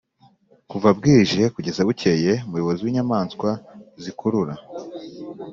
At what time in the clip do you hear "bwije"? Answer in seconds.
0.97-1.41